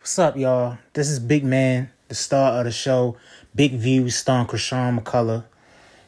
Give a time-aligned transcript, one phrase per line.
[0.00, 0.78] What's up, y'all?
[0.94, 3.18] This is Big Man, the star of the show,
[3.54, 5.44] Big Views, starring Krishan McCullough.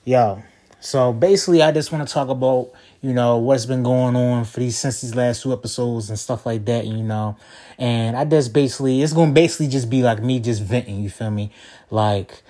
[0.06, 0.42] Yo,
[0.80, 2.70] so basically, I just want to talk about,
[3.02, 6.46] you know, what's been going on for these since these last two episodes and stuff
[6.46, 7.36] like that, you know.
[7.76, 11.30] And I just basically, it's gonna basically just be like me just venting, you feel
[11.30, 11.52] me?
[11.90, 12.42] Like,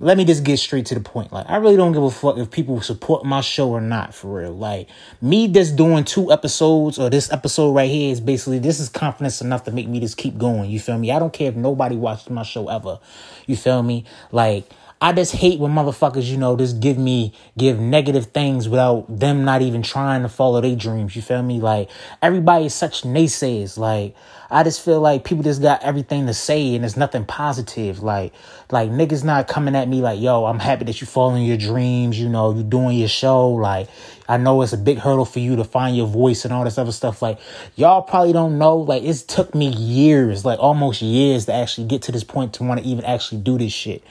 [0.00, 1.32] let me just get straight to the point.
[1.32, 4.40] Like, I really don't give a fuck if people support my show or not, for
[4.40, 4.52] real.
[4.52, 4.88] Like,
[5.20, 9.40] me just doing two episodes or this episode right here is basically, this is confidence
[9.40, 10.70] enough to make me just keep going.
[10.70, 11.10] You feel me?
[11.10, 13.00] I don't care if nobody watches my show ever.
[13.46, 14.04] You feel me?
[14.30, 14.70] Like,
[15.00, 19.44] I just hate when motherfuckers, you know, just give me, give negative things without them
[19.44, 21.14] not even trying to follow their dreams.
[21.14, 21.60] You feel me?
[21.60, 21.88] Like,
[22.20, 23.78] everybody is such naysayers.
[23.78, 24.16] Like,
[24.50, 28.02] I just feel like people just got everything to say and there's nothing positive.
[28.02, 28.32] Like,
[28.72, 32.18] like niggas not coming at me like, yo, I'm happy that you following your dreams.
[32.18, 33.50] You know, you doing your show.
[33.50, 33.88] Like,
[34.28, 36.76] I know it's a big hurdle for you to find your voice and all this
[36.76, 37.22] other stuff.
[37.22, 37.40] Like,
[37.76, 38.76] y'all probably don't know.
[38.76, 42.62] Like, it took me years, like almost years to actually get to this point to
[42.64, 44.04] want to even actually do this shit.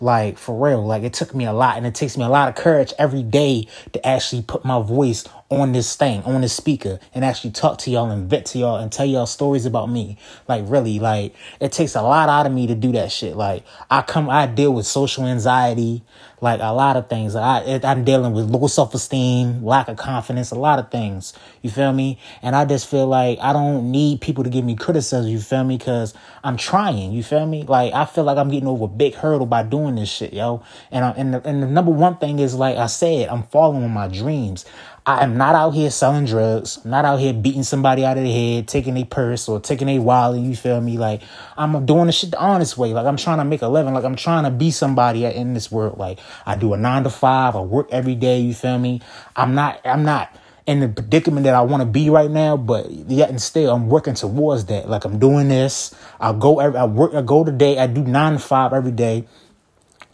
[0.00, 0.86] Like, for real.
[0.86, 3.22] Like, it took me a lot and it takes me a lot of courage every
[3.22, 7.78] day to actually put my voice on this thing, on this speaker, and actually talk
[7.78, 10.16] to y'all and vent to y'all and tell y'all stories about me.
[10.48, 13.36] Like, really, like, it takes a lot out of me to do that shit.
[13.36, 16.02] Like, I come, I deal with social anxiety,
[16.40, 17.36] like a lot of things.
[17.36, 21.32] I, I'm dealing with low self esteem, lack of confidence, a lot of things.
[21.62, 22.18] You feel me?
[22.42, 25.30] And I just feel like I don't need people to give me criticism.
[25.30, 25.76] You feel me?
[25.76, 27.12] Because I'm trying.
[27.12, 27.64] You feel me?
[27.64, 30.62] Like, I feel like I'm getting over a big hurdle by doing this shit, yo.
[30.90, 33.90] And, I, and, the, and the number one thing is, like I said, I'm following
[33.90, 34.64] my dreams.
[35.06, 36.82] I am not out here selling drugs.
[36.82, 39.98] Not out here beating somebody out of the head, taking a purse or taking a
[39.98, 40.40] wallet.
[40.40, 40.96] You feel me?
[40.96, 41.20] Like
[41.58, 42.94] I'm doing the shit the honest way.
[42.94, 43.92] Like I'm trying to make a living.
[43.92, 45.98] Like I'm trying to be somebody in this world.
[45.98, 47.54] Like I do a nine to five.
[47.54, 48.40] I work every day.
[48.40, 49.02] You feel me?
[49.36, 49.78] I'm not.
[49.84, 50.34] I'm not
[50.66, 53.90] in the predicament that I want to be right now, but yet and still I'm
[53.90, 54.88] working towards that.
[54.88, 55.94] Like I'm doing this.
[56.18, 56.60] I go.
[56.60, 57.12] Every, I work.
[57.12, 57.78] I go today.
[57.78, 59.26] I do nine to five every day.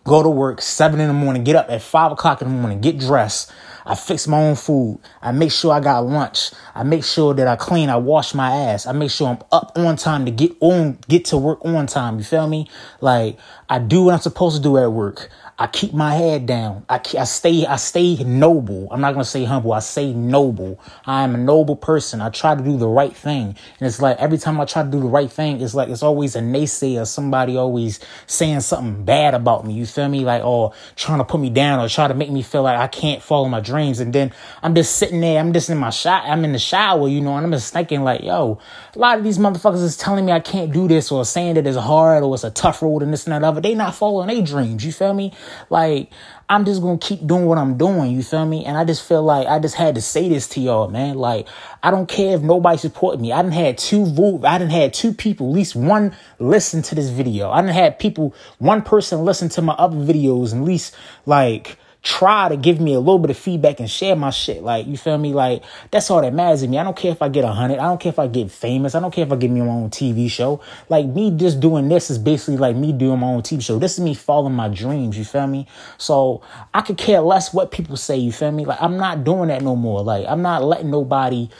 [0.02, 1.44] Go to work seven in the morning.
[1.44, 2.80] Get up at five o'clock in the morning.
[2.80, 3.52] Get dressed
[3.84, 5.00] I fix my own food.
[5.22, 6.50] I make sure I got lunch.
[6.74, 7.88] I make sure that I clean.
[7.88, 8.86] I wash my ass.
[8.86, 12.18] I make sure I'm up on time to get on, get to work on time.
[12.18, 12.68] You feel me?
[13.00, 15.30] Like I do what I'm supposed to do at work.
[15.60, 16.86] I keep my head down.
[16.88, 18.88] I, I stay I stay noble.
[18.90, 19.74] I'm not gonna say humble.
[19.74, 20.80] I say noble.
[21.04, 22.22] I am a noble person.
[22.22, 23.48] I try to do the right thing,
[23.78, 26.02] and it's like every time I try to do the right thing, it's like it's
[26.02, 27.06] always a naysayer.
[27.06, 29.74] Somebody always saying something bad about me.
[29.74, 30.24] You feel me?
[30.24, 32.88] Like oh, trying to put me down or try to make me feel like I
[32.88, 34.00] can't follow my dreams.
[34.00, 34.32] And then
[34.62, 35.38] I'm just sitting there.
[35.38, 36.24] I'm just in my shot.
[36.24, 38.58] I'm in the shower, you know, and I'm just thinking like, yo,
[38.96, 41.66] a lot of these motherfuckers is telling me I can't do this or saying that
[41.66, 43.60] it's hard or it's a tough road and this and that other.
[43.60, 44.86] They not following their dreams.
[44.86, 45.34] You feel me?
[45.68, 46.10] Like,
[46.48, 48.64] I'm just gonna keep doing what I'm doing, you feel me?
[48.64, 51.16] And I just feel like I just had to say this to y'all, man.
[51.16, 51.48] Like,
[51.82, 53.32] I don't care if nobody support me.
[53.32, 56.94] I didn't had two vote, I didn't had two people, at least one listen to
[56.94, 57.50] this video.
[57.50, 60.94] I didn't had people, one person listen to my other videos, and at least
[61.26, 64.62] like try to give me a little bit of feedback and share my shit.
[64.62, 65.34] Like, you feel me?
[65.34, 66.78] Like, that's all that matters to me.
[66.78, 67.78] I don't care if I get a hundred.
[67.78, 68.94] I don't care if I get famous.
[68.94, 70.62] I don't care if I get me my own TV show.
[70.88, 73.78] Like, me just doing this is basically like me doing my own TV show.
[73.78, 75.18] This is me following my dreams.
[75.18, 75.66] You feel me?
[75.98, 78.16] So I could care less what people say.
[78.16, 78.64] You feel me?
[78.64, 80.02] Like, I'm not doing that no more.
[80.02, 81.50] Like, I'm not letting nobody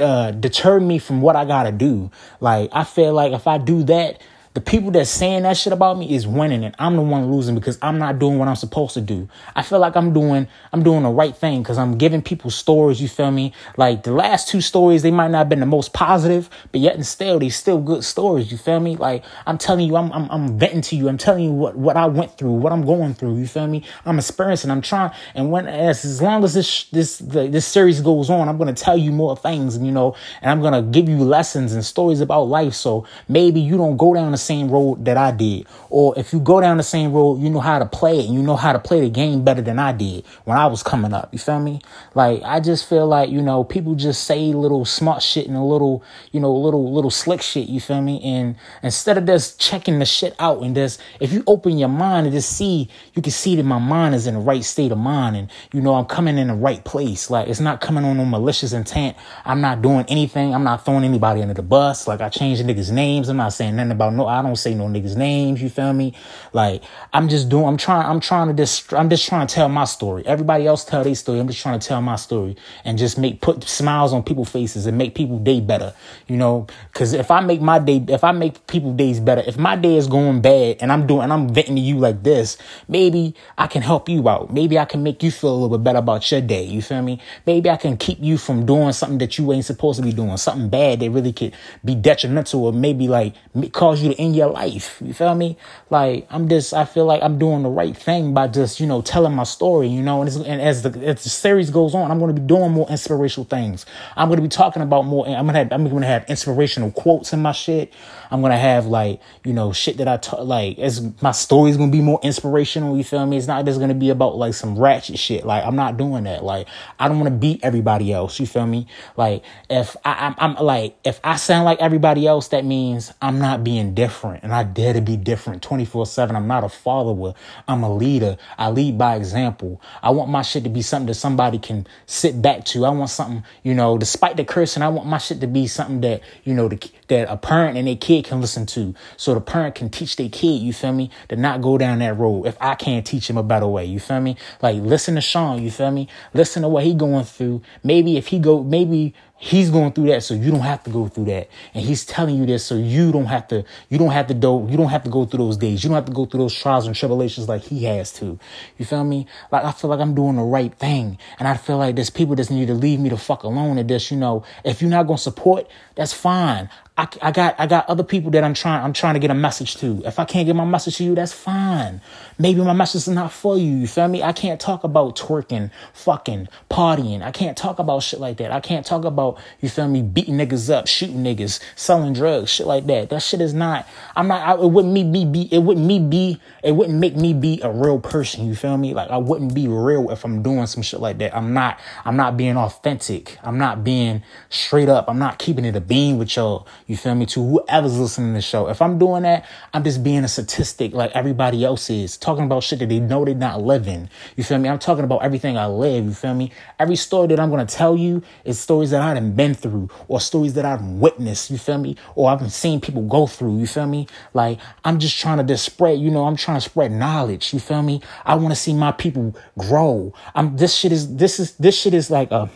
[0.00, 2.10] uh, deter me from what I gotta do.
[2.40, 4.20] Like, I feel like if I do that,
[4.54, 7.54] the people that's saying that shit about me is winning and I'm the one losing
[7.54, 9.28] because I'm not doing what I'm supposed to do.
[9.56, 13.00] I feel like I'm doing I'm doing the right thing because I'm giving people stories,
[13.00, 13.54] you feel me?
[13.78, 16.94] Like the last two stories, they might not have been the most positive, but yet
[16.94, 18.96] and still they still good stories, you feel me?
[18.96, 21.96] Like I'm telling you, I'm I'm, I'm venting to you, I'm telling you what, what
[21.96, 23.84] I went through, what I'm going through, you feel me?
[24.04, 28.02] I'm experiencing, I'm trying and when as as long as this this the, this series
[28.02, 31.08] goes on, I'm gonna tell you more things and you know, and I'm gonna give
[31.08, 32.74] you lessons and stories about life.
[32.74, 35.66] So maybe you don't go down the same road that I did.
[35.88, 38.34] Or if you go down the same road, you know how to play it and
[38.34, 41.12] you know how to play the game better than I did when I was coming
[41.12, 41.28] up.
[41.32, 41.80] You feel me?
[42.14, 45.62] Like I just feel like, you know, people just say little smart shit and a
[45.62, 48.20] little, you know, little little slick shit, you feel me?
[48.22, 52.26] And instead of just checking the shit out and just if you open your mind
[52.26, 54.98] and just see, you can see that my mind is in the right state of
[54.98, 57.30] mind and you know I'm coming in the right place.
[57.30, 59.16] Like it's not coming on no malicious intent.
[59.44, 60.54] I'm not doing anything.
[60.54, 62.08] I'm not throwing anybody under the bus.
[62.08, 63.28] Like I changed niggas' names.
[63.28, 65.62] I'm not saying nothing about no I don't say no niggas names.
[65.62, 66.14] You feel me?
[66.52, 66.82] Like
[67.12, 67.66] I'm just doing.
[67.66, 68.06] I'm trying.
[68.06, 68.92] I'm trying to just.
[68.92, 70.24] I'm just trying to tell my story.
[70.26, 71.40] Everybody else tell their story.
[71.40, 74.86] I'm just trying to tell my story and just make put smiles on people's faces
[74.86, 75.94] and make people day better.
[76.26, 79.58] You know, because if I make my day, if I make people days better, if
[79.58, 82.58] my day is going bad and I'm doing and I'm venting to you like this,
[82.88, 84.52] maybe I can help you out.
[84.52, 86.64] Maybe I can make you feel a little bit better about your day.
[86.64, 87.20] You feel me?
[87.46, 90.36] Maybe I can keep you from doing something that you ain't supposed to be doing,
[90.36, 91.54] something bad that really could
[91.84, 93.34] be detrimental or maybe like
[93.72, 95.00] cause you to end your life.
[95.04, 95.56] You feel me?
[95.90, 99.02] Like I'm just, I feel like I'm doing the right thing by just you know
[99.02, 99.88] telling my story.
[99.88, 102.46] You know, and, and as the as the series goes on, I'm going to be
[102.46, 103.86] doing more inspirational things.
[104.16, 105.26] I'm going to be talking about more.
[105.26, 107.92] I'm gonna have, I'm going to have inspirational quotes in my shit.
[108.32, 111.92] I'm gonna have like you know shit that I talk like as my story's gonna
[111.92, 112.96] be more inspirational.
[112.96, 113.36] You feel me?
[113.36, 115.44] It's not just gonna be about like some ratchet shit.
[115.44, 116.42] Like I'm not doing that.
[116.42, 116.66] Like
[116.98, 118.40] I don't want to beat everybody else.
[118.40, 118.86] You feel me?
[119.18, 123.38] Like if I, I'm, I'm like if I sound like everybody else, that means I'm
[123.38, 124.11] not being different,
[124.42, 126.36] and I dare to be different 24 seven.
[126.36, 127.34] I'm not a follower.
[127.66, 128.36] I'm a leader.
[128.58, 129.80] I lead by example.
[130.02, 132.84] I want my shit to be something that somebody can sit back to.
[132.84, 136.00] I want something you know, despite the cursing, I want my shit to be something
[136.02, 138.94] that you know the, that a parent and a kid can listen to.
[139.16, 142.18] So the parent can teach their kid, you feel me, to not go down that
[142.18, 143.84] road if I can't teach him a better way.
[143.84, 144.36] You feel me?
[144.60, 146.08] Like listen to Sean, you feel me?
[146.34, 147.62] Listen to what he going through.
[147.82, 151.08] Maybe if he go, maybe he's going through that so you don't have to go
[151.08, 151.48] through that.
[151.74, 154.68] And he's telling you this so you don't have to you don't have to do
[154.70, 155.82] you don't have to go through those days.
[155.82, 158.38] You don't have to go through those trials and tribulations like he has to.
[158.78, 159.26] You feel me?
[159.50, 161.18] Like i feel like i'm doing the right thing.
[161.40, 163.88] And i feel like there's people that need to leave me the fuck alone and
[163.88, 164.44] just you know.
[164.64, 165.66] If you're not to support
[165.96, 169.20] that's fine I, I got I got other people that I'm trying I'm trying to
[169.20, 170.02] get a message to.
[170.04, 172.02] If I can't get my message to you, that's fine.
[172.38, 173.76] Maybe my message is not for you.
[173.76, 174.22] You feel me?
[174.22, 177.22] I can't talk about twerking, fucking, partying.
[177.22, 178.52] I can't talk about shit like that.
[178.52, 182.66] I can't talk about you feel me beating niggas up, shooting niggas, selling drugs, shit
[182.66, 183.08] like that.
[183.08, 183.88] That shit is not.
[184.14, 184.46] I'm not.
[184.46, 185.48] I, it wouldn't me be, be.
[185.50, 186.42] It wouldn't me be.
[186.62, 188.44] It wouldn't make me be a real person.
[188.46, 188.92] You feel me?
[188.92, 191.34] Like I wouldn't be real if I'm doing some shit like that.
[191.34, 191.80] I'm not.
[192.04, 193.38] I'm not being authentic.
[193.42, 195.08] I'm not being straight up.
[195.08, 196.66] I'm not keeping it a beam with y'all.
[196.86, 197.26] You feel me?
[197.26, 198.68] To whoever's listening to the show.
[198.68, 202.16] If I'm doing that, I'm just being a statistic like everybody else is.
[202.16, 204.08] Talking about shit that they know they're not living.
[204.36, 204.68] You feel me?
[204.68, 206.04] I'm talking about everything I live.
[206.04, 206.52] You feel me?
[206.78, 210.20] Every story that I'm gonna tell you is stories that I have been through or
[210.20, 211.50] stories that I've witnessed.
[211.50, 211.96] You feel me?
[212.14, 213.58] Or I've seen people go through.
[213.58, 214.06] You feel me?
[214.34, 215.98] Like I'm just trying to just spread.
[215.98, 217.52] You know, I'm trying to spread knowledge.
[217.52, 218.00] You feel me?
[218.24, 220.12] I want to see my people grow.
[220.34, 220.56] I'm.
[220.56, 221.16] This shit is.
[221.16, 221.52] This is.
[221.56, 222.50] This shit is like a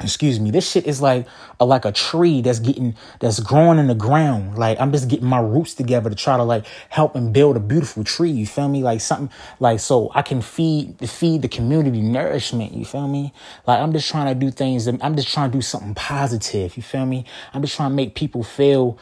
[0.00, 1.26] excuse me this shit is like
[1.58, 4.56] a, like a tree that's getting that's growing in the ground.
[4.58, 7.60] Like i'm just getting my roots together to try to like help and build a
[7.60, 8.82] beautiful tree you feel me?
[8.82, 13.32] Like something like so i can feed feed the community nourishment you feel me?
[13.66, 16.82] Like i'm just trying to do things i'm just trying to do something positive you
[16.82, 17.24] feel me?
[17.52, 18.98] I'm just trying to make people feel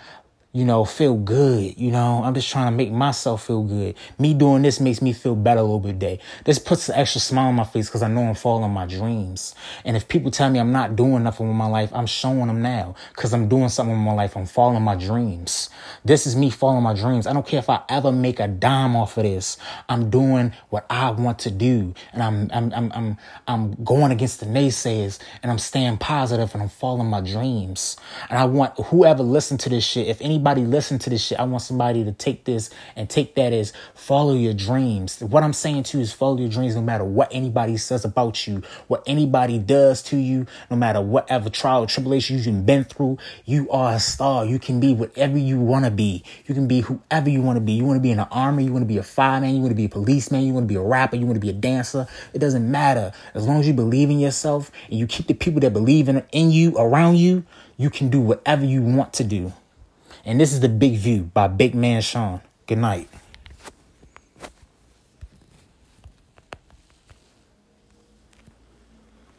[0.53, 1.79] you know, feel good.
[1.79, 3.95] You know, I'm just trying to make myself feel good.
[4.19, 6.21] Me doing this makes me feel better a little bit day.
[6.45, 9.55] This puts an extra smile on my face because I know I'm following my dreams.
[9.85, 12.63] And if people tell me I'm not doing nothing with my life, I'm showing them
[12.63, 14.37] now because I'm doing something with my life.
[14.37, 15.69] I'm following my dreams.
[16.03, 17.27] This is me following my dreams.
[17.27, 19.59] I don't care if I ever make a dime off of this.
[19.91, 21.93] I'm doing what I want to do.
[22.15, 23.17] And I'm, I'm, I'm, I'm,
[23.47, 27.99] I'm going against the naysayers and I'm staying positive and I'm following my dreams.
[28.31, 31.41] And I want whoever listen to this shit, if any anybody listen to this shit,
[31.41, 35.21] I want somebody to take this and take that as follow your dreams.
[35.21, 38.47] What I'm saying to you is follow your dreams no matter what anybody says about
[38.47, 43.19] you, what anybody does to you, no matter whatever trial or tribulation you've been through.
[43.47, 44.45] You are a star.
[44.45, 46.23] You can be whatever you want to be.
[46.47, 47.73] You can be whoever you want to be.
[47.73, 48.65] You want to be in the army.
[48.65, 49.57] You want to be a fireman.
[49.57, 50.47] You want to be a policeman.
[50.47, 51.17] You want to be a rapper.
[51.17, 52.07] You want to be a dancer.
[52.33, 53.11] It doesn't matter.
[53.35, 56.23] As long as you believe in yourself and you keep the people that believe in,
[56.31, 57.45] in you around you,
[57.77, 59.53] you can do whatever you want to do.
[60.29, 62.43] And this is The Big View by Big Man Sean.
[62.67, 63.09] Good night.